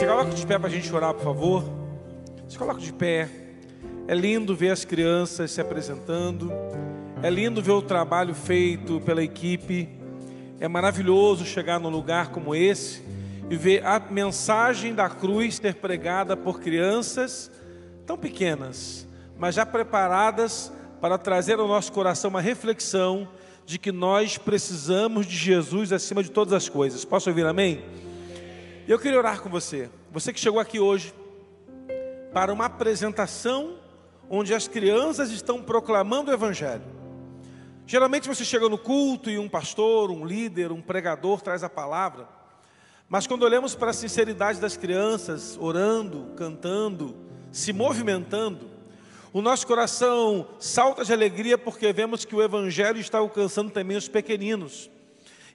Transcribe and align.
Se 0.00 0.06
coloca 0.06 0.30
de 0.30 0.46
pé 0.46 0.58
para 0.58 0.66
a 0.66 0.70
gente 0.70 0.94
orar, 0.94 1.12
por 1.12 1.22
favor. 1.22 1.62
Se 2.48 2.56
coloca 2.56 2.80
de 2.80 2.90
pé. 2.90 3.28
É 4.08 4.14
lindo 4.14 4.56
ver 4.56 4.70
as 4.70 4.82
crianças 4.82 5.50
se 5.50 5.60
apresentando. 5.60 6.50
É 7.22 7.28
lindo 7.28 7.60
ver 7.60 7.72
o 7.72 7.82
trabalho 7.82 8.34
feito 8.34 8.98
pela 9.02 9.22
equipe. 9.22 9.90
É 10.58 10.66
maravilhoso 10.66 11.44
chegar 11.44 11.78
num 11.78 11.90
lugar 11.90 12.30
como 12.30 12.54
esse 12.54 13.02
e 13.50 13.56
ver 13.56 13.84
a 13.84 14.00
mensagem 14.00 14.94
da 14.94 15.06
cruz 15.10 15.56
ser 15.56 15.74
pregada 15.74 16.34
por 16.34 16.60
crianças 16.60 17.50
tão 18.06 18.16
pequenas, 18.16 19.06
mas 19.38 19.54
já 19.54 19.66
preparadas 19.66 20.72
para 20.98 21.18
trazer 21.18 21.58
ao 21.58 21.68
nosso 21.68 21.92
coração 21.92 22.30
uma 22.30 22.40
reflexão 22.40 23.28
de 23.66 23.78
que 23.78 23.92
nós 23.92 24.38
precisamos 24.38 25.26
de 25.26 25.36
Jesus 25.36 25.92
acima 25.92 26.22
de 26.22 26.30
todas 26.30 26.54
as 26.54 26.70
coisas. 26.70 27.04
Posso 27.04 27.28
ouvir 27.28 27.44
amém? 27.44 27.84
Eu 28.90 28.98
queria 28.98 29.18
orar 29.18 29.40
com 29.40 29.48
você. 29.48 29.88
Você 30.10 30.32
que 30.32 30.40
chegou 30.40 30.58
aqui 30.58 30.80
hoje 30.80 31.14
para 32.32 32.52
uma 32.52 32.64
apresentação 32.64 33.76
onde 34.28 34.52
as 34.52 34.66
crianças 34.66 35.30
estão 35.30 35.62
proclamando 35.62 36.28
o 36.28 36.34
Evangelho. 36.34 36.82
Geralmente 37.86 38.26
você 38.26 38.44
chega 38.44 38.68
no 38.68 38.76
culto 38.76 39.30
e 39.30 39.38
um 39.38 39.48
pastor, 39.48 40.10
um 40.10 40.26
líder, 40.26 40.72
um 40.72 40.82
pregador 40.82 41.40
traz 41.40 41.62
a 41.62 41.70
palavra, 41.70 42.26
mas 43.08 43.28
quando 43.28 43.44
olhamos 43.44 43.76
para 43.76 43.90
a 43.90 43.94
sinceridade 43.94 44.58
das 44.58 44.76
crianças, 44.76 45.56
orando, 45.60 46.32
cantando, 46.34 47.14
se 47.52 47.72
movimentando, 47.72 48.68
o 49.32 49.40
nosso 49.40 49.68
coração 49.68 50.48
salta 50.58 51.04
de 51.04 51.12
alegria 51.12 51.56
porque 51.56 51.92
vemos 51.92 52.24
que 52.24 52.34
o 52.34 52.42
Evangelho 52.42 52.98
está 52.98 53.18
alcançando 53.18 53.70
também 53.70 53.96
os 53.96 54.08
pequeninos. 54.08 54.90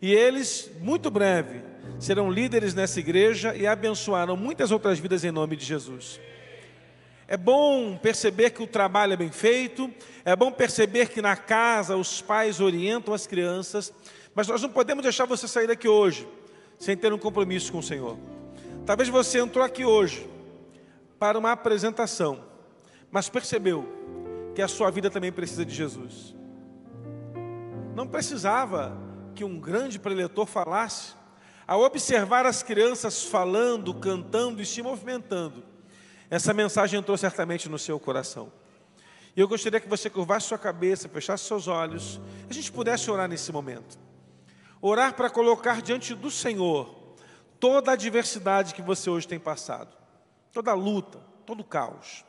E 0.01 0.13
eles, 0.13 0.71
muito 0.79 1.11
breve, 1.11 1.74
serão 1.99 2.31
líderes 2.31 2.73
nessa 2.73 2.99
igreja 2.99 3.55
e 3.55 3.65
abençoarão 3.65 4.35
muitas 4.35 4.71
outras 4.71 4.99
vidas 4.99 5.23
em 5.23 5.31
nome 5.31 5.55
de 5.55 5.65
Jesus. 5.65 6.19
É 7.27 7.35
bom 7.35 7.97
perceber 7.97 8.51
que 8.51 8.61
o 8.61 8.67
trabalho 8.67 9.13
é 9.13 9.17
bem 9.17 9.31
feito, 9.31 9.91
é 10.23 10.35
bom 10.35 10.51
perceber 10.51 11.09
que 11.09 11.21
na 11.21 11.35
casa 11.35 11.97
os 11.97 12.21
pais 12.21 12.59
orientam 12.59 13.13
as 13.13 13.25
crianças, 13.25 13.91
mas 14.35 14.47
nós 14.47 14.61
não 14.61 14.69
podemos 14.69 15.01
deixar 15.01 15.25
você 15.25 15.47
sair 15.47 15.67
daqui 15.67 15.87
hoje 15.87 16.27
sem 16.77 16.95
ter 16.95 17.11
um 17.13 17.17
compromisso 17.17 17.71
com 17.71 17.79
o 17.79 17.83
Senhor. 17.83 18.17
Talvez 18.85 19.09
você 19.09 19.39
entrou 19.39 19.63
aqui 19.63 19.83
hoje 19.83 20.29
para 21.17 21.39
uma 21.39 21.51
apresentação, 21.51 22.43
mas 23.09 23.29
percebeu 23.29 23.87
que 24.53 24.61
a 24.61 24.67
sua 24.67 24.91
vida 24.91 25.09
também 25.09 25.31
precisa 25.31 25.65
de 25.65 25.73
Jesus. 25.73 26.35
Não 27.95 28.05
precisava 28.05 28.95
que 29.33 29.43
um 29.43 29.59
grande 29.59 29.97
preletor 29.97 30.45
falasse, 30.45 31.13
ao 31.67 31.81
observar 31.81 32.45
as 32.45 32.61
crianças 32.61 33.23
falando, 33.23 33.93
cantando 33.93 34.61
e 34.61 34.65
se 34.65 34.81
movimentando, 34.81 35.63
essa 36.29 36.53
mensagem 36.53 36.99
entrou 36.99 37.17
certamente 37.17 37.69
no 37.69 37.79
seu 37.79 37.99
coração. 37.99 38.51
E 39.35 39.39
eu 39.39 39.47
gostaria 39.47 39.79
que 39.79 39.89
você 39.89 40.09
curvasse 40.09 40.47
sua 40.47 40.57
cabeça, 40.57 41.09
fechasse 41.09 41.43
seus 41.43 41.67
olhos, 41.67 42.19
a 42.49 42.53
gente 42.53 42.71
pudesse 42.71 43.09
orar 43.11 43.27
nesse 43.27 43.51
momento. 43.51 43.97
Orar 44.81 45.13
para 45.13 45.29
colocar 45.29 45.81
diante 45.81 46.13
do 46.13 46.31
Senhor 46.31 46.95
toda 47.59 47.91
a 47.91 47.93
adversidade 47.95 48.73
que 48.73 48.81
você 48.81 49.09
hoje 49.09 49.27
tem 49.27 49.39
passado, 49.39 49.95
toda 50.53 50.71
a 50.71 50.75
luta, 50.75 51.19
todo 51.45 51.61
o 51.61 51.65
caos. 51.65 52.23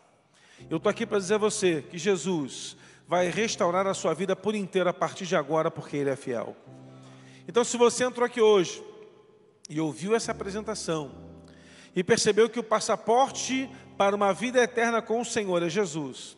Eu 0.70 0.78
estou 0.78 0.90
aqui 0.90 1.04
para 1.04 1.18
dizer 1.18 1.34
a 1.34 1.38
você 1.38 1.82
que 1.82 1.98
Jesus 1.98 2.76
vai 3.06 3.28
restaurar 3.28 3.86
a 3.86 3.94
sua 3.94 4.14
vida 4.14 4.34
por 4.34 4.54
inteiro 4.54 4.88
a 4.88 4.94
partir 4.94 5.26
de 5.26 5.36
agora, 5.36 5.70
porque 5.70 5.96
Ele 5.96 6.10
é 6.10 6.16
fiel. 6.16 6.56
Então, 7.46 7.62
se 7.62 7.76
você 7.76 8.04
entrou 8.04 8.26
aqui 8.26 8.40
hoje 8.40 8.82
e 9.68 9.80
ouviu 9.80 10.14
essa 10.14 10.32
apresentação 10.32 11.10
e 11.94 12.04
percebeu 12.04 12.48
que 12.48 12.60
o 12.60 12.64
passaporte 12.64 13.70
para 13.96 14.14
uma 14.14 14.32
vida 14.32 14.62
eterna 14.62 15.00
com 15.00 15.20
o 15.20 15.24
Senhor 15.24 15.62
é 15.62 15.68
Jesus 15.68 16.36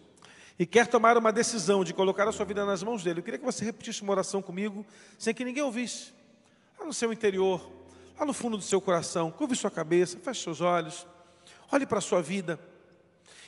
e 0.58 0.66
quer 0.66 0.88
tomar 0.88 1.16
uma 1.16 1.32
decisão 1.32 1.84
de 1.84 1.94
colocar 1.94 2.26
a 2.26 2.32
sua 2.32 2.44
vida 2.44 2.64
nas 2.64 2.82
mãos 2.82 3.04
dele, 3.04 3.20
eu 3.20 3.22
queria 3.22 3.38
que 3.38 3.44
você 3.44 3.64
repetisse 3.64 4.02
uma 4.02 4.12
oração 4.12 4.42
comigo, 4.42 4.84
sem 5.16 5.32
que 5.32 5.44
ninguém 5.44 5.62
ouvisse, 5.62 6.12
lá 6.78 6.84
no 6.84 6.92
seu 6.92 7.12
interior, 7.12 7.70
lá 8.18 8.26
no 8.26 8.32
fundo 8.32 8.56
do 8.56 8.62
seu 8.62 8.80
coração, 8.80 9.30
curve 9.30 9.54
sua 9.54 9.70
cabeça, 9.70 10.18
feche 10.18 10.42
seus 10.42 10.60
olhos, 10.60 11.06
olhe 11.70 11.86
para 11.86 11.98
a 11.98 12.02
sua 12.02 12.20
vida. 12.20 12.58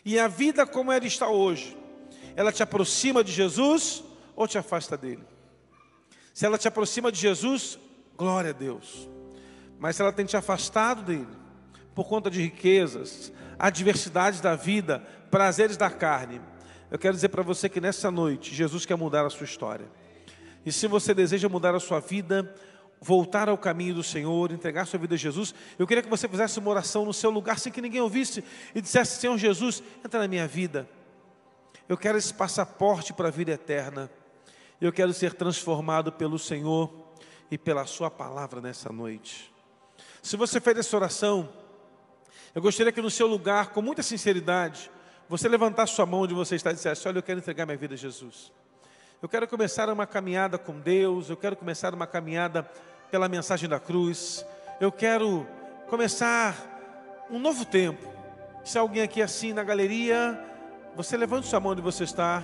E 0.04 0.18
a 0.18 0.28
vida 0.28 0.64
como 0.64 0.92
ela 0.92 1.04
está 1.04 1.28
hoje, 1.28 1.76
ela 2.36 2.52
te 2.52 2.62
aproxima 2.62 3.24
de 3.24 3.32
Jesus 3.32 4.04
ou 4.36 4.46
te 4.46 4.56
afasta 4.56 4.96
dele? 4.96 5.24
Se 6.32 6.46
ela 6.46 6.56
te 6.56 6.68
aproxima 6.68 7.10
de 7.10 7.18
Jesus, 7.18 7.76
glória 8.16 8.50
a 8.50 8.54
Deus. 8.54 9.08
Mas 9.80 9.96
se 9.96 10.02
ela 10.02 10.12
tem 10.12 10.26
te 10.26 10.36
afastado 10.36 11.02
dele, 11.02 11.26
por 11.94 12.06
conta 12.06 12.30
de 12.30 12.42
riquezas, 12.42 13.32
adversidades 13.58 14.40
da 14.40 14.54
vida, 14.54 15.00
prazeres 15.30 15.76
da 15.78 15.90
carne, 15.90 16.38
eu 16.90 16.98
quero 16.98 17.14
dizer 17.14 17.30
para 17.30 17.42
você 17.42 17.66
que 17.66 17.80
nessa 17.80 18.10
noite, 18.10 18.54
Jesus 18.54 18.84
quer 18.84 18.96
mudar 18.96 19.24
a 19.24 19.30
sua 19.30 19.44
história. 19.44 19.90
E 20.66 20.70
se 20.70 20.86
você 20.86 21.14
deseja 21.14 21.48
mudar 21.48 21.74
a 21.74 21.80
sua 21.80 21.98
vida, 21.98 22.54
voltar 23.00 23.48
ao 23.48 23.56
caminho 23.56 23.94
do 23.94 24.02
Senhor, 24.02 24.52
entregar 24.52 24.86
sua 24.86 24.98
vida 24.98 25.14
a 25.14 25.18
Jesus, 25.18 25.54
eu 25.78 25.86
queria 25.86 26.02
que 26.02 26.10
você 26.10 26.28
fizesse 26.28 26.58
uma 26.58 26.70
oração 26.70 27.06
no 27.06 27.14
seu 27.14 27.30
lugar, 27.30 27.58
sem 27.58 27.72
que 27.72 27.80
ninguém 27.80 28.02
ouvisse, 28.02 28.44
e 28.74 28.82
dissesse: 28.82 29.18
Senhor 29.18 29.38
Jesus, 29.38 29.82
entra 30.04 30.20
na 30.20 30.28
minha 30.28 30.46
vida. 30.46 30.86
Eu 31.88 31.96
quero 31.96 32.18
esse 32.18 32.34
passaporte 32.34 33.14
para 33.14 33.28
a 33.28 33.30
vida 33.30 33.52
eterna. 33.52 34.10
Eu 34.78 34.92
quero 34.92 35.12
ser 35.14 35.32
transformado 35.32 36.12
pelo 36.12 36.38
Senhor 36.38 36.92
e 37.50 37.56
pela 37.56 37.86
Sua 37.86 38.10
palavra 38.10 38.60
nessa 38.60 38.92
noite. 38.92 39.49
Se 40.22 40.36
você 40.36 40.60
fez 40.60 40.78
essa 40.78 40.96
oração, 40.96 41.48
eu 42.54 42.60
gostaria 42.60 42.92
que 42.92 43.00
no 43.00 43.10
seu 43.10 43.26
lugar, 43.26 43.70
com 43.70 43.80
muita 43.80 44.02
sinceridade, 44.02 44.90
você 45.28 45.48
levantasse 45.48 45.94
sua 45.94 46.04
mão 46.04 46.22
onde 46.22 46.34
você 46.34 46.56
está 46.56 46.70
e 46.70 46.74
dissesse: 46.74 47.06
Olha, 47.08 47.18
eu 47.18 47.22
quero 47.22 47.38
entregar 47.38 47.64
minha 47.64 47.78
vida 47.78 47.94
a 47.94 47.96
Jesus. 47.96 48.52
Eu 49.22 49.28
quero 49.28 49.46
começar 49.46 49.88
uma 49.88 50.06
caminhada 50.06 50.58
com 50.58 50.78
Deus, 50.80 51.30
eu 51.30 51.36
quero 51.36 51.54
começar 51.54 51.94
uma 51.94 52.06
caminhada 52.06 52.62
pela 53.10 53.28
mensagem 53.28 53.68
da 53.68 53.78
cruz, 53.78 54.44
eu 54.80 54.90
quero 54.90 55.46
começar 55.88 56.56
um 57.30 57.38
novo 57.38 57.64
tempo. 57.64 58.08
Se 58.64 58.78
alguém 58.78 59.02
aqui 59.02 59.22
assim 59.22 59.52
na 59.52 59.62
galeria, 59.62 60.38
você 60.96 61.16
levante 61.16 61.46
sua 61.46 61.60
mão 61.60 61.72
onde 61.72 61.82
você 61.82 62.04
está. 62.04 62.42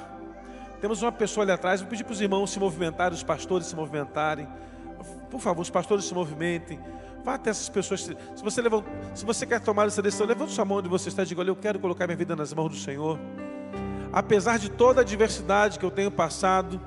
Temos 0.81 1.03
uma 1.03 1.13
pessoa 1.13 1.45
ali 1.45 1.53
atrás. 1.53 1.81
Vou 1.81 1.91
pedir 1.91 2.05
para 2.05 2.13
os 2.13 2.21
irmãos 2.21 2.51
se 2.51 2.61
movimentarem, 2.61 3.17
os 3.17 3.23
pastores 3.23 3.67
se 3.67 3.75
movimentarem. 3.77 4.47
Por 5.31 5.41
favor, 5.41 5.63
os 5.63 5.71
pastores 5.71 6.05
se 6.05 6.15
movimentem. 6.15 6.79
Vá 7.25 7.35
até 7.35 7.51
essas 7.51 7.69
pessoas. 7.69 8.03
Se 8.03 8.43
você, 8.43 8.63
levanta, 8.63 8.89
se 9.15 9.25
você 9.25 9.47
quer 9.47 9.61
tomar 9.61 9.87
essa 9.87 10.01
decisão, 10.01 10.27
levante 10.27 10.53
sua 10.53 10.65
mão 10.65 10.79
onde 10.79 10.89
você 10.89 11.09
está 11.09 11.23
e 11.23 11.27
diga: 11.27 11.41
Olha, 11.41 11.51
eu 11.51 11.57
quero 11.57 11.79
colocar 11.79 12.07
minha 12.07 12.17
vida 12.17 12.37
nas 12.37 12.53
mãos 12.55 12.69
do 12.69 12.77
Senhor. 12.77 13.19
Apesar 14.13 14.59
de 14.59 14.71
toda 14.71 15.01
a 15.01 15.03
adversidade 15.03 15.79
que 15.79 15.85
eu 15.85 15.91
tenho 15.91 16.11
passado, 16.11 16.81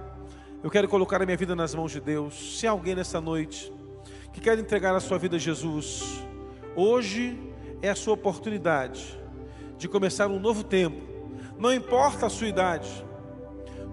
eu 0.64 0.70
quero 0.70 0.88
colocar 0.88 1.22
a 1.22 1.26
minha 1.26 1.38
vida 1.38 1.56
nas 1.56 1.76
mãos 1.76 1.92
de 1.92 2.00
Deus. 2.00 2.58
Se 2.60 2.66
alguém 2.66 2.96
nessa 2.96 3.20
noite 3.20 3.72
que 4.34 4.40
quer 4.40 4.58
entregar 4.58 4.96
a 4.96 5.00
sua 5.00 5.18
vida 5.18 5.36
a 5.36 5.40
Jesus, 5.40 6.24
hoje 6.76 7.38
é 7.82 7.90
a 7.90 7.96
sua 7.96 8.14
oportunidade 8.14 9.20
de 9.78 9.88
começar 9.88 10.28
um 10.28 10.40
novo 10.40 10.64
tempo. 10.64 11.08
Não 11.58 11.74
importa 11.74 12.26
a 12.26 12.30
sua 12.30 12.48
idade, 12.48 13.06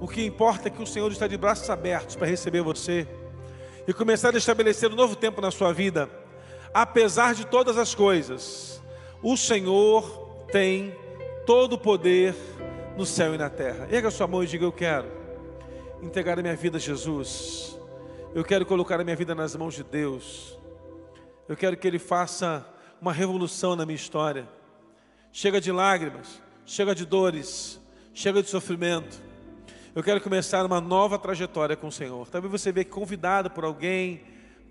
o 0.00 0.06
que 0.06 0.24
importa 0.24 0.68
é 0.68 0.70
que 0.70 0.82
o 0.82 0.86
Senhor 0.86 1.10
está 1.10 1.26
de 1.26 1.36
braços 1.36 1.68
abertos 1.70 2.16
para 2.16 2.26
receber 2.26 2.62
você 2.62 3.08
e 3.86 3.92
começar 3.92 4.34
a 4.34 4.38
estabelecer 4.38 4.90
um 4.90 4.96
novo 4.96 5.14
tempo 5.14 5.40
na 5.40 5.50
sua 5.50 5.72
vida. 5.72 6.10
Apesar 6.74 7.34
de 7.34 7.46
todas 7.46 7.78
as 7.78 7.94
coisas, 7.94 8.82
o 9.22 9.36
Senhor 9.36 10.46
tem 10.50 10.94
todo 11.46 11.74
o 11.74 11.78
poder 11.78 12.34
no 12.96 13.06
céu 13.06 13.34
e 13.34 13.38
na 13.38 13.48
terra. 13.48 13.88
Erga 13.90 14.10
sua 14.10 14.26
mão 14.26 14.42
e 14.42 14.46
diga: 14.46 14.64
Eu 14.64 14.72
quero 14.72 15.06
entregar 16.02 16.38
a 16.38 16.42
minha 16.42 16.56
vida 16.56 16.76
a 16.76 16.80
Jesus. 16.80 17.78
Eu 18.34 18.44
quero 18.44 18.66
colocar 18.66 19.00
a 19.00 19.04
minha 19.04 19.16
vida 19.16 19.34
nas 19.34 19.54
mãos 19.56 19.74
de 19.74 19.82
Deus. 19.82 20.58
Eu 21.48 21.56
quero 21.56 21.76
que 21.76 21.86
Ele 21.86 21.98
faça 21.98 22.66
uma 23.00 23.12
revolução 23.12 23.76
na 23.76 23.86
minha 23.86 23.96
história. 23.96 24.48
Chega 25.32 25.60
de 25.60 25.70
lágrimas, 25.70 26.42
chega 26.64 26.94
de 26.94 27.04
dores, 27.04 27.80
chega 28.12 28.42
de 28.42 28.48
sofrimento. 28.48 29.25
Eu 29.96 30.02
quero 30.02 30.20
começar 30.20 30.66
uma 30.66 30.78
nova 30.78 31.18
trajetória 31.18 31.74
com 31.74 31.86
o 31.86 31.90
Senhor. 31.90 32.28
Talvez 32.28 32.52
você 32.52 32.70
veja 32.70 32.86
convidado 32.86 33.50
por 33.50 33.64
alguém, 33.64 34.20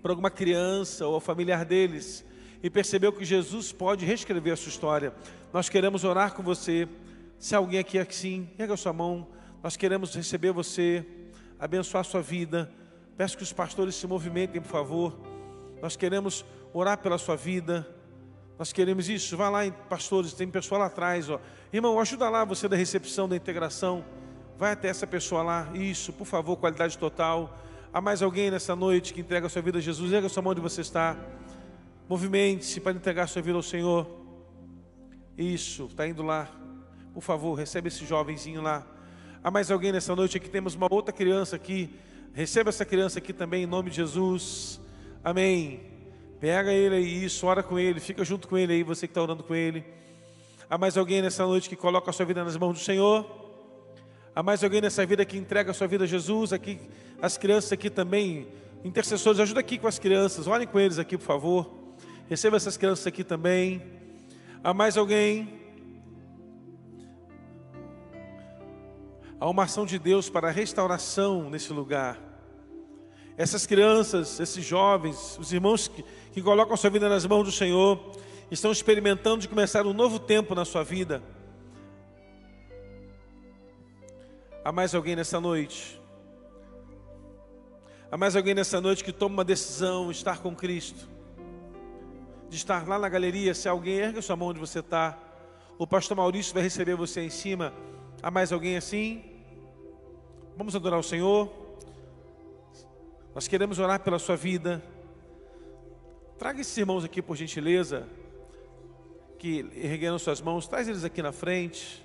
por 0.00 0.12
alguma 0.12 0.30
criança 0.30 1.04
ou 1.04 1.18
familiar 1.18 1.64
deles, 1.64 2.24
e 2.62 2.70
percebeu 2.70 3.12
que 3.12 3.24
Jesus 3.24 3.72
pode 3.72 4.04
reescrever 4.04 4.52
a 4.52 4.56
sua 4.56 4.68
história. 4.68 5.12
Nós 5.52 5.68
queremos 5.68 6.04
orar 6.04 6.32
com 6.32 6.44
você. 6.44 6.86
Se 7.40 7.56
alguém 7.56 7.80
aqui 7.80 7.98
assim, 7.98 8.48
pega 8.56 8.74
a 8.74 8.76
sua 8.76 8.92
mão. 8.92 9.26
Nós 9.64 9.76
queremos 9.76 10.14
receber 10.14 10.52
você, 10.52 11.04
abençoar 11.58 12.02
a 12.02 12.04
sua 12.04 12.22
vida. 12.22 12.70
Peço 13.16 13.36
que 13.36 13.42
os 13.42 13.52
pastores 13.52 13.96
se 13.96 14.06
movimentem, 14.06 14.62
por 14.62 14.70
favor. 14.70 15.18
Nós 15.82 15.96
queremos 15.96 16.44
orar 16.72 16.98
pela 16.98 17.18
sua 17.18 17.34
vida. 17.34 17.84
Nós 18.56 18.72
queremos 18.72 19.08
isso. 19.08 19.36
Vá 19.36 19.48
lá, 19.48 19.68
pastores, 19.88 20.34
tem 20.34 20.46
pessoal 20.46 20.82
lá 20.82 20.86
atrás. 20.86 21.28
Ó. 21.28 21.40
Irmão, 21.72 21.98
ajuda 21.98 22.30
lá 22.30 22.44
você 22.44 22.68
da 22.68 22.76
recepção, 22.76 23.28
da 23.28 23.34
integração. 23.34 24.04
Vai 24.58 24.72
até 24.72 24.88
essa 24.88 25.06
pessoa 25.06 25.42
lá, 25.42 25.68
isso, 25.74 26.14
por 26.14 26.26
favor, 26.26 26.56
qualidade 26.56 26.96
total. 26.96 27.58
Há 27.92 28.00
mais 28.00 28.22
alguém 28.22 28.50
nessa 28.50 28.74
noite 28.74 29.12
que 29.12 29.20
entrega 29.20 29.46
a 29.46 29.50
sua 29.50 29.60
vida 29.60 29.76
a 29.76 29.80
Jesus? 29.82 30.10
Erga 30.10 30.28
a 30.28 30.30
sua 30.30 30.42
mão 30.42 30.52
onde 30.52 30.62
você 30.62 30.80
está. 30.80 31.14
Movimente-se 32.08 32.80
para 32.80 32.92
entregar 32.92 33.24
a 33.24 33.26
sua 33.26 33.42
vida 33.42 33.58
ao 33.58 33.62
Senhor. 33.62 34.06
Isso, 35.36 35.84
está 35.84 36.08
indo 36.08 36.22
lá. 36.22 36.48
Por 37.12 37.22
favor, 37.22 37.52
recebe 37.52 37.88
esse 37.88 38.06
jovenzinho 38.06 38.62
lá. 38.62 38.86
Há 39.44 39.50
mais 39.50 39.70
alguém 39.70 39.92
nessa 39.92 40.16
noite 40.16 40.38
aqui? 40.38 40.48
Temos 40.48 40.74
uma 40.74 40.88
outra 40.90 41.12
criança 41.12 41.54
aqui. 41.54 41.94
Receba 42.32 42.70
essa 42.70 42.84
criança 42.86 43.18
aqui 43.18 43.34
também, 43.34 43.64
em 43.64 43.66
nome 43.66 43.90
de 43.90 43.96
Jesus. 43.96 44.80
Amém. 45.22 45.82
Pega 46.40 46.72
ele 46.72 46.94
aí, 46.94 47.24
isso, 47.24 47.46
ora 47.46 47.62
com 47.62 47.78
ele, 47.78 48.00
fica 48.00 48.24
junto 48.24 48.48
com 48.48 48.56
ele 48.56 48.72
aí, 48.72 48.82
você 48.82 49.06
que 49.06 49.10
está 49.10 49.20
orando 49.20 49.42
com 49.42 49.54
ele. 49.54 49.84
Há 50.68 50.78
mais 50.78 50.96
alguém 50.96 51.20
nessa 51.20 51.44
noite 51.44 51.68
que 51.68 51.76
coloca 51.76 52.08
a 52.08 52.12
sua 52.12 52.24
vida 52.24 52.42
nas 52.42 52.56
mãos 52.56 52.72
do 52.72 52.78
Senhor? 52.82 53.45
Há 54.36 54.42
mais 54.42 54.62
alguém 54.62 54.82
nessa 54.82 55.06
vida 55.06 55.24
que 55.24 55.38
entrega 55.38 55.70
a 55.70 55.74
sua 55.74 55.86
vida 55.86 56.04
a 56.04 56.06
Jesus? 56.06 56.52
Aqui, 56.52 56.78
as 57.22 57.38
crianças 57.38 57.72
aqui 57.72 57.88
também, 57.88 58.46
intercessores, 58.84 59.40
ajuda 59.40 59.60
aqui 59.60 59.78
com 59.78 59.88
as 59.88 59.98
crianças, 59.98 60.46
olhem 60.46 60.66
com 60.66 60.78
eles 60.78 60.98
aqui, 60.98 61.16
por 61.16 61.24
favor. 61.24 61.74
Receba 62.28 62.58
essas 62.58 62.76
crianças 62.76 63.06
aqui 63.06 63.24
também. 63.24 63.82
Há 64.62 64.74
mais 64.74 64.98
alguém? 64.98 65.58
Há 69.40 69.48
uma 69.48 69.62
ação 69.62 69.86
de 69.86 69.98
Deus 69.98 70.28
para 70.28 70.48
a 70.48 70.50
restauração 70.50 71.48
nesse 71.48 71.72
lugar. 71.72 72.20
Essas 73.38 73.64
crianças, 73.64 74.38
esses 74.38 74.62
jovens, 74.62 75.38
os 75.38 75.50
irmãos 75.50 75.88
que, 75.88 76.04
que 76.32 76.42
colocam 76.42 76.74
a 76.74 76.76
sua 76.76 76.90
vida 76.90 77.08
nas 77.08 77.24
mãos 77.24 77.44
do 77.44 77.52
Senhor, 77.52 78.12
estão 78.50 78.70
experimentando 78.70 79.40
de 79.40 79.48
começar 79.48 79.86
um 79.86 79.94
novo 79.94 80.18
tempo 80.18 80.54
na 80.54 80.66
sua 80.66 80.84
vida. 80.84 81.22
Há 84.66 84.72
mais 84.72 84.96
alguém 84.96 85.14
nessa 85.14 85.40
noite? 85.40 86.02
Há 88.10 88.16
mais 88.16 88.34
alguém 88.34 88.52
nessa 88.52 88.80
noite 88.80 89.04
que 89.04 89.12
toma 89.12 89.34
uma 89.34 89.44
decisão, 89.44 90.10
estar 90.10 90.40
com 90.40 90.56
Cristo? 90.56 91.08
De 92.48 92.56
estar 92.56 92.84
lá 92.84 92.98
na 92.98 93.08
galeria, 93.08 93.54
se 93.54 93.68
alguém 93.68 93.98
ergue 93.98 94.18
a 94.18 94.22
sua 94.22 94.34
mão 94.34 94.48
onde 94.48 94.58
você 94.58 94.80
está, 94.80 95.16
o 95.78 95.86
pastor 95.86 96.16
Maurício 96.16 96.52
vai 96.52 96.64
receber 96.64 96.96
você 96.96 97.20
em 97.20 97.30
cima. 97.30 97.72
Há 98.20 98.28
mais 98.28 98.50
alguém 98.50 98.76
assim? 98.76 99.22
Vamos 100.56 100.74
adorar 100.74 100.98
o 100.98 101.04
Senhor. 101.04 101.48
Nós 103.36 103.46
queremos 103.46 103.78
orar 103.78 104.00
pela 104.00 104.18
sua 104.18 104.34
vida. 104.34 104.82
Traga 106.40 106.60
esses 106.60 106.76
irmãos 106.76 107.04
aqui, 107.04 107.22
por 107.22 107.36
gentileza 107.36 108.08
que 109.38 109.60
ergueram 109.76 110.18
suas 110.18 110.40
mãos, 110.40 110.66
traz 110.66 110.88
eles 110.88 111.04
aqui 111.04 111.22
na 111.22 111.30
frente. 111.30 112.04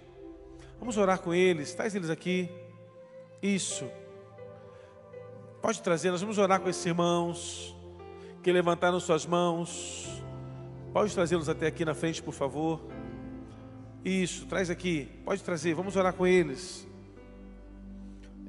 Vamos 0.81 0.97
orar 0.97 1.19
com 1.19 1.31
eles, 1.31 1.75
traz 1.75 1.93
eles 1.93 2.09
aqui. 2.09 2.49
Isso. 3.39 3.87
Pode 5.61 5.79
trazer, 5.79 6.09
nós 6.09 6.21
vamos 6.21 6.39
orar 6.39 6.59
com 6.59 6.67
esses 6.67 6.83
irmãos 6.83 7.77
que 8.41 8.51
levantaram 8.51 8.99
suas 8.99 9.23
mãos. 9.23 10.09
Pode 10.91 11.13
trazê-los 11.13 11.47
até 11.47 11.67
aqui 11.67 11.85
na 11.85 11.93
frente, 11.93 12.23
por 12.23 12.33
favor. 12.33 12.81
Isso, 14.03 14.47
traz 14.47 14.71
aqui. 14.71 15.07
Pode 15.23 15.43
trazer, 15.43 15.75
vamos 15.75 15.95
orar 15.95 16.13
com 16.13 16.25
eles. 16.25 16.87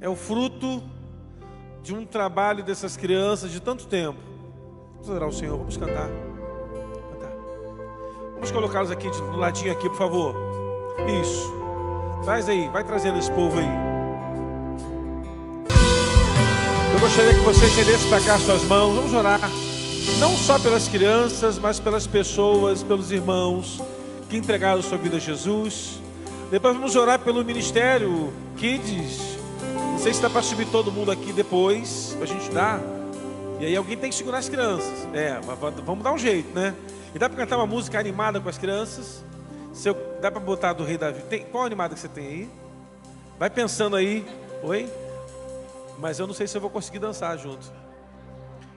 É 0.00 0.08
o 0.08 0.16
fruto 0.16 0.82
de 1.82 1.94
um 1.94 2.06
trabalho 2.06 2.64
dessas 2.64 2.96
crianças 2.96 3.50
de 3.50 3.60
tanto 3.60 3.86
tempo. 3.86 4.18
Vamos 4.94 5.10
orar 5.10 5.24
ao 5.24 5.32
Senhor, 5.32 5.58
vamos 5.58 5.76
cantar. 5.76 6.08
Vamos 8.32 8.50
colocá-los 8.50 8.90
aqui 8.90 9.10
do 9.10 9.36
ladinho 9.36 9.70
aqui, 9.70 9.86
por 9.86 9.98
favor. 9.98 10.34
Isso. 11.20 11.61
Traz 12.24 12.48
aí, 12.48 12.68
vai 12.68 12.84
trazendo 12.84 13.18
esse 13.18 13.30
povo 13.32 13.58
aí. 13.58 13.66
Eu 16.94 17.00
gostaria 17.00 17.34
que 17.34 17.40
você 17.40 17.66
estendesse 17.66 18.06
para 18.06 18.20
cá 18.20 18.38
suas 18.38 18.62
mãos. 18.62 18.94
Vamos 18.94 19.12
orar. 19.12 19.40
Não 20.20 20.36
só 20.36 20.56
pelas 20.56 20.86
crianças, 20.86 21.58
mas 21.58 21.80
pelas 21.80 22.06
pessoas, 22.06 22.84
pelos 22.84 23.10
irmãos 23.10 23.80
que 24.28 24.36
entregaram 24.36 24.80
sua 24.82 24.96
vida 24.96 25.16
a 25.16 25.18
Jesus. 25.18 26.00
Depois 26.48 26.76
vamos 26.76 26.94
orar 26.94 27.18
pelo 27.18 27.44
ministério 27.44 28.32
Kids. 28.56 29.36
Não 29.74 29.98
sei 29.98 30.14
se 30.14 30.22
dá 30.22 30.30
para 30.30 30.42
subir 30.42 30.66
todo 30.66 30.92
mundo 30.92 31.10
aqui 31.10 31.32
depois, 31.32 32.14
para 32.14 32.24
a 32.24 32.26
gente 32.26 32.48
dar. 32.52 32.80
E 33.58 33.66
aí 33.66 33.76
alguém 33.76 33.96
tem 33.96 34.10
que 34.10 34.16
segurar 34.16 34.38
as 34.38 34.48
crianças. 34.48 35.08
É, 35.12 35.40
vamos 35.84 36.04
dar 36.04 36.12
um 36.12 36.18
jeito, 36.18 36.54
né? 36.54 36.72
E 37.12 37.18
dá 37.18 37.28
para 37.28 37.36
cantar 37.36 37.56
uma 37.56 37.66
música 37.66 37.98
animada 37.98 38.38
com 38.40 38.48
as 38.48 38.58
crianças? 38.58 39.24
Se 39.72 39.88
eu, 39.88 40.11
dá 40.22 40.30
para 40.30 40.40
botar 40.40 40.72
do 40.72 40.84
Rei 40.84 40.96
Davi? 40.96 41.20
Tem, 41.24 41.44
qual 41.44 41.64
animada 41.64 41.94
que 41.94 42.00
você 42.00 42.08
tem 42.08 42.26
aí? 42.26 42.50
Vai 43.40 43.50
pensando 43.50 43.96
aí. 43.96 44.24
Oi? 44.62 44.88
Mas 45.98 46.20
eu 46.20 46.28
não 46.28 46.32
sei 46.32 46.46
se 46.46 46.56
eu 46.56 46.60
vou 46.60 46.70
conseguir 46.70 47.00
dançar 47.00 47.36
junto. 47.36 47.72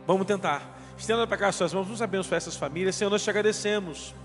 Vamos 0.07 0.25
tentar. 0.25 0.75
Estenda 0.97 1.27
para 1.27 1.37
cá 1.37 1.47
as 1.49 1.55
suas 1.55 1.71
mãos. 1.71 1.85
Vamos 1.85 2.01
abençoar 2.01 2.37
essas 2.37 2.55
famílias. 2.55 2.95
Senhor, 2.95 3.11
nós 3.11 3.23
te 3.23 3.29
agradecemos 3.29 4.15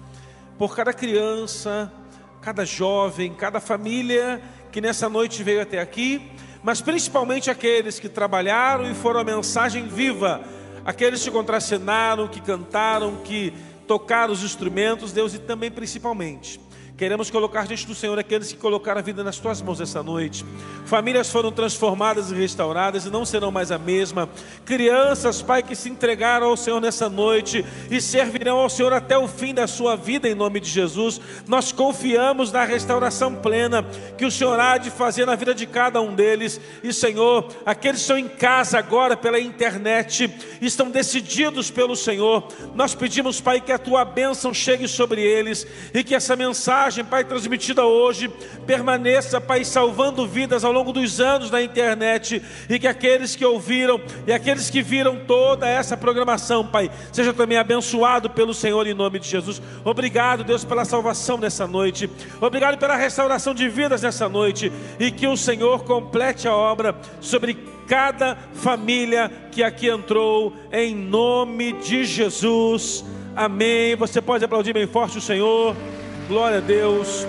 por 0.56 0.74
cada 0.74 0.94
criança, 0.94 1.92
cada 2.40 2.64
jovem, 2.64 3.34
cada 3.34 3.60
família 3.60 4.40
que 4.72 4.80
nessa 4.80 5.06
noite 5.06 5.42
veio 5.42 5.60
até 5.60 5.78
aqui, 5.78 6.30
mas 6.62 6.80
principalmente 6.80 7.50
aqueles 7.50 7.98
que 7.98 8.08
trabalharam 8.08 8.90
e 8.90 8.94
foram 8.94 9.20
a 9.20 9.24
mensagem 9.24 9.88
viva, 9.88 10.40
aqueles 10.86 11.22
que 11.22 11.30
contracenaram, 11.30 12.28
que 12.28 12.40
cantaram, 12.40 13.16
que 13.16 13.52
tocar 13.86 14.30
os 14.30 14.42
instrumentos, 14.42 15.12
Deus, 15.12 15.34
e 15.34 15.38
também 15.38 15.70
principalmente 15.70 16.69
Queremos 17.00 17.30
colocar 17.30 17.66
diante 17.66 17.86
do 17.86 17.94
Senhor 17.94 18.18
aqueles 18.18 18.52
que 18.52 18.58
colocaram 18.58 18.98
a 18.98 19.02
vida 19.02 19.24
nas 19.24 19.38
tuas 19.38 19.62
mãos 19.62 19.80
essa 19.80 20.02
noite. 20.02 20.44
Famílias 20.84 21.30
foram 21.30 21.50
transformadas 21.50 22.30
e 22.30 22.34
restauradas 22.34 23.06
e 23.06 23.10
não 23.10 23.24
serão 23.24 23.50
mais 23.50 23.72
a 23.72 23.78
mesma. 23.78 24.28
Crianças, 24.66 25.40
Pai, 25.40 25.62
que 25.62 25.74
se 25.74 25.88
entregaram 25.88 26.48
ao 26.48 26.58
Senhor 26.58 26.78
nessa 26.78 27.08
noite 27.08 27.64
e 27.90 28.02
servirão 28.02 28.58
ao 28.58 28.68
Senhor 28.68 28.92
até 28.92 29.16
o 29.16 29.26
fim 29.26 29.54
da 29.54 29.66
sua 29.66 29.96
vida, 29.96 30.28
em 30.28 30.34
nome 30.34 30.60
de 30.60 30.68
Jesus. 30.68 31.18
Nós 31.48 31.72
confiamos 31.72 32.52
na 32.52 32.64
restauração 32.64 33.34
plena 33.34 33.82
que 34.18 34.26
o 34.26 34.30
Senhor 34.30 34.60
há 34.60 34.76
de 34.76 34.90
fazer 34.90 35.24
na 35.24 35.36
vida 35.36 35.54
de 35.54 35.66
cada 35.66 36.02
um 36.02 36.14
deles. 36.14 36.60
E, 36.84 36.92
Senhor, 36.92 37.48
aqueles 37.64 38.00
que 38.00 38.02
estão 38.02 38.18
em 38.18 38.28
casa 38.28 38.78
agora 38.78 39.16
pela 39.16 39.40
internet, 39.40 40.30
estão 40.60 40.90
decididos 40.90 41.70
pelo 41.70 41.96
Senhor. 41.96 42.46
Nós 42.74 42.94
pedimos, 42.94 43.40
Pai, 43.40 43.58
que 43.58 43.72
a 43.72 43.78
tua 43.78 44.04
bênção 44.04 44.52
chegue 44.52 44.86
sobre 44.86 45.22
eles 45.22 45.66
e 45.94 46.04
que 46.04 46.14
essa 46.14 46.36
mensagem 46.36 46.89
mensagem, 46.90 47.04
Pai, 47.04 47.22
transmitida 47.22 47.84
hoje, 47.84 48.28
permaneça, 48.66 49.40
Pai, 49.40 49.64
salvando 49.64 50.26
vidas 50.26 50.64
ao 50.64 50.72
longo 50.72 50.92
dos 50.92 51.20
anos 51.20 51.48
na 51.48 51.62
internet 51.62 52.42
e 52.68 52.78
que 52.80 52.88
aqueles 52.88 53.36
que 53.36 53.44
ouviram 53.44 54.00
e 54.26 54.32
aqueles 54.32 54.68
que 54.68 54.82
viram 54.82 55.20
toda 55.24 55.68
essa 55.68 55.96
programação, 55.96 56.66
Pai, 56.66 56.90
seja 57.12 57.32
também 57.32 57.56
abençoado 57.58 58.28
pelo 58.28 58.52
Senhor 58.52 58.84
em 58.88 58.94
nome 58.94 59.20
de 59.20 59.28
Jesus. 59.28 59.62
Obrigado, 59.84 60.42
Deus, 60.42 60.64
pela 60.64 60.84
salvação 60.84 61.38
nessa 61.38 61.64
noite. 61.64 62.10
Obrigado 62.40 62.76
pela 62.76 62.96
restauração 62.96 63.54
de 63.54 63.68
vidas 63.68 64.02
nessa 64.02 64.28
noite 64.28 64.72
e 64.98 65.12
que 65.12 65.28
o 65.28 65.36
Senhor 65.36 65.84
complete 65.84 66.48
a 66.48 66.56
obra 66.56 66.96
sobre 67.20 67.56
cada 67.86 68.36
família 68.54 69.30
que 69.52 69.62
aqui 69.62 69.88
entrou, 69.88 70.52
em 70.72 70.92
nome 70.94 71.72
de 71.72 72.04
Jesus. 72.04 73.04
Amém. 73.36 73.94
Você 73.94 74.20
pode 74.20 74.44
aplaudir 74.44 74.72
bem 74.72 74.88
forte 74.88 75.18
o 75.18 75.20
Senhor. 75.20 75.76
Glória 76.30 76.58
a 76.58 76.60
Deus. 76.60 77.26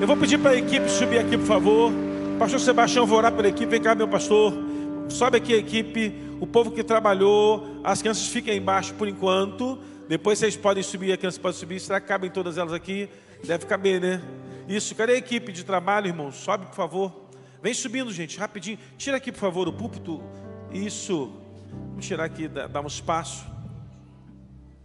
Eu 0.00 0.08
vou 0.08 0.16
pedir 0.16 0.38
para 0.38 0.50
a 0.50 0.56
equipe 0.56 0.88
subir 0.90 1.20
aqui, 1.20 1.38
por 1.38 1.46
favor. 1.46 1.92
Pastor 2.36 2.58
Sebastião, 2.58 3.06
vou 3.06 3.16
orar 3.16 3.32
pela 3.32 3.46
equipe. 3.46 3.66
Vem 3.66 3.80
cá, 3.80 3.94
meu 3.94 4.08
pastor. 4.08 4.52
Sobe 5.08 5.36
aqui 5.36 5.54
a 5.54 5.56
equipe. 5.56 6.12
O 6.40 6.48
povo 6.48 6.72
que 6.72 6.82
trabalhou. 6.82 7.80
As 7.84 8.02
crianças 8.02 8.26
fiquem 8.26 8.56
embaixo 8.56 8.92
por 8.94 9.06
enquanto. 9.06 9.78
Depois 10.08 10.40
vocês 10.40 10.56
podem 10.56 10.82
subir, 10.82 11.12
a 11.12 11.16
criança 11.16 11.38
pode 11.38 11.58
subir. 11.58 11.78
Será 11.78 12.00
que 12.00 12.08
cabem 12.08 12.28
todas 12.28 12.58
elas 12.58 12.72
aqui? 12.72 13.08
Deve 13.44 13.66
caber, 13.66 14.00
né? 14.00 14.20
Isso. 14.66 14.92
Cadê 14.96 15.12
a 15.12 15.18
equipe 15.18 15.52
de 15.52 15.64
trabalho, 15.64 16.08
irmão? 16.08 16.32
Sobe, 16.32 16.66
por 16.66 16.74
favor. 16.74 17.12
Vem 17.62 17.72
subindo, 17.72 18.12
gente, 18.12 18.36
rapidinho. 18.36 18.80
Tira 18.98 19.18
aqui, 19.18 19.30
por 19.30 19.38
favor, 19.38 19.68
o 19.68 19.72
púlpito. 19.72 20.20
Isso. 20.72 21.30
Vamos 21.90 22.04
tirar 22.04 22.24
aqui, 22.24 22.48
dar 22.48 22.80
um 22.82 22.88
espaço. 22.88 23.46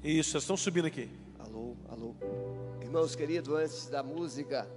Isso, 0.04 0.38
estão 0.38 0.56
subindo 0.56 0.86
aqui. 0.86 1.10
Alô, 1.40 1.76
alô. 1.90 2.16
Irmãos 2.92 3.16
queridos, 3.16 3.56
antes 3.56 3.88
da 3.88 4.04
música, 4.04 4.68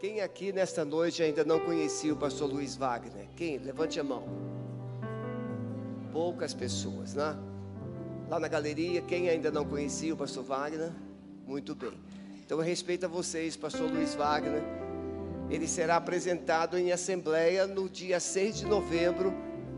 quem 0.00 0.20
aqui 0.20 0.52
nesta 0.52 0.84
noite 0.84 1.22
ainda 1.22 1.44
não 1.44 1.60
conhecia 1.60 2.12
o 2.12 2.16
pastor 2.16 2.52
Luiz 2.52 2.74
Wagner? 2.74 3.28
Quem? 3.36 3.58
Levante 3.58 4.00
a 4.00 4.02
mão. 4.02 4.24
Poucas 6.10 6.52
pessoas, 6.52 7.14
né? 7.14 7.38
Lá 8.28 8.40
na 8.40 8.48
galeria, 8.48 9.00
quem 9.02 9.28
ainda 9.28 9.52
não 9.52 9.64
conhecia 9.64 10.12
o 10.12 10.16
pastor 10.16 10.42
Wagner? 10.42 10.90
Muito 11.46 11.76
bem. 11.76 11.92
Então, 12.44 12.58
respeito 12.58 13.06
a 13.06 13.08
vocês, 13.08 13.56
pastor 13.56 13.88
Luiz 13.88 14.16
Wagner. 14.16 14.64
Ele 15.48 15.68
será 15.68 15.94
apresentado 15.94 16.76
em 16.76 16.90
assembleia 16.90 17.68
no 17.68 17.88
dia 17.88 18.18
6 18.18 18.56
de 18.56 18.66
novembro 18.66 19.32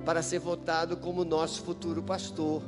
para 0.07 0.23
ser 0.23 0.39
votado 0.39 0.97
como 0.97 1.27
nosso 1.27 1.63
futuro 1.63 2.03
pastor. 2.03 2.63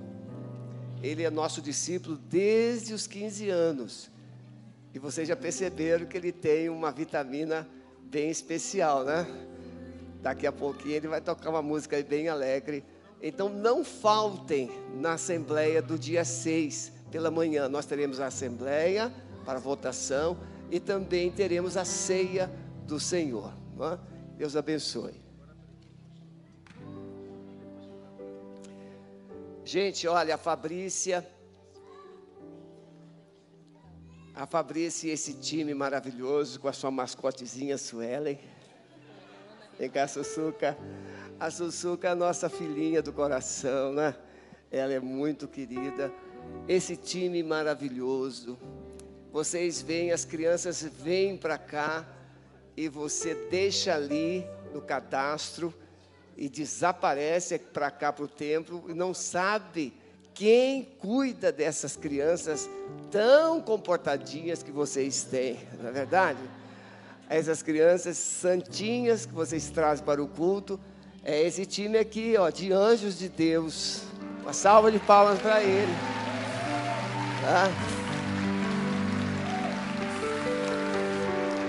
Ele 1.03 1.23
é 1.23 1.31
nosso 1.31 1.63
discípulo 1.63 2.19
desde 2.29 2.93
os 2.93 3.07
15 3.07 3.49
anos. 3.49 4.13
E 4.95 4.99
vocês 4.99 5.27
já 5.27 5.37
perceberam 5.37 6.07
que 6.07 6.17
ele 6.17 6.33
tem 6.33 6.69
uma 6.69 6.93
vitamina 6.93 7.69
bem 8.03 8.31
especial, 8.31 9.05
né? 9.05 9.27
Daqui 10.21 10.47
a 10.47 10.53
pouquinho 10.53 10.97
ele 10.97 11.09
vai 11.09 11.21
tocar 11.21 11.51
uma 11.51 11.63
música 11.63 12.01
bem 12.03 12.29
alegre. 12.29 12.85
Então 13.21 13.49
não 13.49 13.85
faltem 13.85 14.71
na 14.95 15.15
assembleia 15.15 15.81
do 15.81 15.99
dia 15.99 16.25
6 16.25 16.93
pela 17.11 17.31
manhã. 17.31 17.69
Nós 17.69 17.87
teremos 17.87 18.21
a 18.21 18.27
assembleia 18.27 19.13
para 19.45 19.59
votação 19.59 20.37
e 20.71 20.79
também 20.79 21.31
teremos 21.31 21.77
a 21.77 21.85
ceia 21.85 22.51
do 22.87 23.01
Senhor. 23.01 23.53
É? 23.81 23.99
Deus 24.37 24.57
abençoe. 24.57 25.23
Gente, 29.65 30.07
olha, 30.09 30.35
a 30.35 30.39
Fabrícia, 30.39 31.27
a 34.35 34.47
Fabrícia 34.47 35.09
e 35.09 35.11
esse 35.11 35.35
time 35.35 35.75
maravilhoso 35.75 36.59
com 36.59 36.69
a 36.69 36.73
sua 36.73 36.91
mascotezinha 36.91 37.77
Suelen. 37.77 38.39
Vem 39.79 39.91
cá, 39.91 40.09
Sussuca. 40.09 40.77
A 41.39 41.51
Sussuca 41.51 42.09
é 42.09 42.11
a 42.13 42.15
nossa 42.15 42.49
filhinha 42.49 43.03
do 43.03 43.13
coração, 43.13 43.93
né? 43.93 44.15
Ela 44.71 44.95
é 44.95 45.01
muito 45.01 45.47
querida. 45.47 46.11
Esse 46.67 46.97
time 46.97 47.43
maravilhoso. 47.43 48.59
Vocês 49.31 49.83
vêm, 49.83 50.13
as 50.13 50.25
crianças 50.25 50.83
vêm 50.83 51.37
para 51.37 51.59
cá 51.59 52.07
e 52.77 52.89
você 52.89 53.35
deixa 53.51 53.95
ali 53.95 54.47
no 54.73 54.81
cadastro 54.81 55.75
e 56.37 56.49
desaparece 56.49 57.59
para 57.59 57.91
cá 57.91 58.13
para 58.13 58.25
o 58.25 58.29
templo 58.29 58.85
e 58.89 58.95
não 58.95 59.13
sabe 59.13 59.93
quem 60.35 60.89
cuida 60.99 61.53
dessas 61.53 61.97
crianças 61.97 62.69
tão 63.11 63.61
comportadinhas 63.61 64.63
que 64.63 64.71
vocês 64.71 65.25
têm, 65.25 65.59
não 65.81 65.89
é 65.89 65.93
verdade? 65.93 66.39
Essas 67.29 67.63
crianças 67.63 68.17
santinhas 68.17 69.27
que 69.27 69.33
vocês 69.33 69.71
trazem 69.71 70.05
para 70.05 70.23
o 70.23 70.29
culto, 70.29 70.79
é 71.25 71.41
esse 71.43 71.65
time 71.65 71.99
aqui, 71.99 72.35
ó, 72.37 72.51
de 72.51 72.73
anjos 72.73 73.19
de 73.19 73.29
Deus. 73.29 74.03
Uma 74.43 74.53
salva 74.53 74.91
de 74.91 74.99
palmas 74.99 75.39
para 75.39 75.63
ele. 75.63 75.93
Tá? 77.41 77.69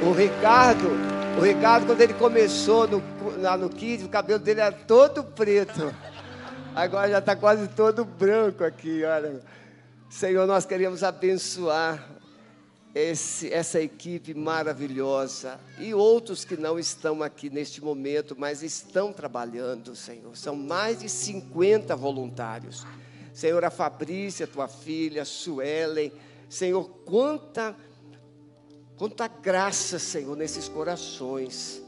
O 0.01 0.11
Ricardo, 0.11 0.89
o 1.37 1.41
Ricardo, 1.41 1.85
quando 1.85 2.01
ele 2.01 2.13
começou 2.13 2.87
no, 2.87 3.01
lá 3.39 3.55
no 3.55 3.69
Kids, 3.69 4.05
o 4.05 4.09
cabelo 4.09 4.39
dele 4.39 4.59
era 4.59 4.71
todo 4.71 5.23
preto. 5.23 5.93
Agora 6.75 7.09
já 7.09 7.19
está 7.19 7.35
quase 7.35 7.67
todo 7.69 8.03
branco 8.03 8.63
aqui, 8.63 9.03
olha. 9.03 9.41
Senhor, 10.09 10.47
nós 10.47 10.65
queremos 10.65 11.03
abençoar 11.03 12.03
esse, 12.95 13.51
essa 13.51 13.79
equipe 13.79 14.33
maravilhosa 14.33 15.59
e 15.79 15.93
outros 15.93 16.43
que 16.43 16.57
não 16.57 16.79
estão 16.79 17.23
aqui 17.23 17.49
neste 17.49 17.83
momento, 17.83 18.35
mas 18.37 18.63
estão 18.63 19.13
trabalhando, 19.13 19.95
Senhor. 19.95 20.35
São 20.35 20.55
mais 20.55 20.99
de 20.99 21.09
50 21.09 21.95
voluntários. 21.95 22.85
Senhor, 23.33 23.63
a 23.63 23.69
Fabrícia, 23.69 24.47
tua 24.47 24.67
filha, 24.67 25.25
Suelen, 25.25 26.11
Senhor, 26.49 26.87
quanta 27.05 27.75
Quanta 28.95 29.27
graça, 29.27 29.97
Senhor, 29.97 30.37
nesses 30.37 30.69
corações 30.69 31.81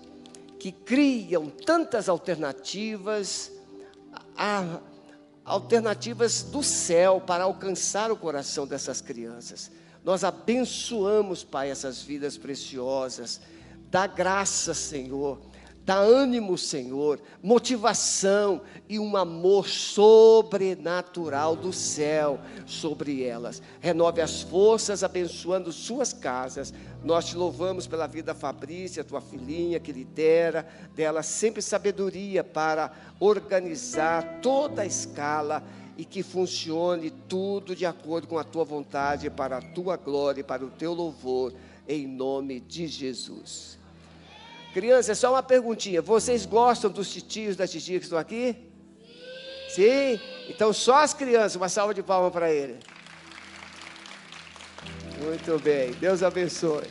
que 0.59 0.71
criam 0.71 1.49
tantas 1.49 2.09
alternativas, 2.09 3.51
a, 4.37 4.79
alternativas 5.43 6.43
do 6.43 6.63
céu 6.63 7.21
para 7.21 7.43
alcançar 7.43 8.11
o 8.11 8.17
coração 8.17 8.65
dessas 8.67 9.01
crianças. 9.01 9.71
Nós 10.03 10.23
abençoamos, 10.23 11.43
Pai, 11.43 11.69
essas 11.69 12.01
vidas 12.01 12.37
preciosas. 12.37 13.41
Dá 13.89 14.07
graça, 14.07 14.73
Senhor 14.73 15.39
dá 15.85 15.97
ânimo, 15.97 16.57
Senhor, 16.57 17.21
motivação 17.43 18.61
e 18.89 18.97
um 18.97 19.15
amor 19.15 19.67
sobrenatural 19.67 21.55
do 21.55 21.71
céu 21.71 22.39
sobre 22.65 23.23
elas. 23.23 23.61
Renove 23.79 24.19
as 24.19 24.41
forças, 24.41 25.03
abençoando 25.03 25.71
suas 25.71 26.11
casas. 26.11 26.73
Nós 27.03 27.25
te 27.25 27.37
louvamos 27.37 27.85
pela 27.85 28.07
vida 28.07 28.33
da 28.33 28.33
Fabrícia, 28.33 29.03
tua 29.03 29.21
filhinha 29.21 29.79
que 29.79 29.91
lidera, 29.91 30.67
dela 30.95 31.21
sempre 31.21 31.61
sabedoria 31.61 32.43
para 32.43 32.91
organizar 33.19 34.39
toda 34.41 34.81
a 34.81 34.85
escala 34.87 35.63
e 35.95 36.03
que 36.03 36.23
funcione 36.23 37.11
tudo 37.11 37.75
de 37.75 37.85
acordo 37.85 38.27
com 38.27 38.39
a 38.39 38.43
tua 38.43 38.63
vontade, 38.63 39.29
para 39.29 39.57
a 39.57 39.61
tua 39.61 39.95
glória 39.97 40.41
e 40.41 40.43
para 40.43 40.65
o 40.65 40.71
teu 40.71 40.93
louvor, 40.93 41.53
em 41.87 42.07
nome 42.07 42.59
de 42.59 42.87
Jesus. 42.87 43.84
Criança, 44.75 45.13
é 45.13 45.15
só 45.15 45.31
uma 45.31 45.41
perguntinha. 45.41 46.01
Vocês 46.01 46.45
gostam 46.45 46.91
dos 46.91 47.09
titios, 47.09 47.55
das 47.55 47.71
titias 47.71 47.99
que 47.99 48.03
estão 48.07 48.19
aqui? 48.19 48.57
Sim? 49.69 50.17
Sim? 50.17 50.21
Então 50.49 50.73
só 50.73 50.97
as 50.97 51.13
crianças, 51.13 51.55
uma 51.55 51.69
salva 51.69 51.93
de 51.93 52.03
palmas 52.03 52.33
para 52.33 52.51
ele. 52.51 52.77
Muito 55.23 55.57
bem. 55.63 55.93
Deus 55.93 56.21
abençoe. 56.21 56.89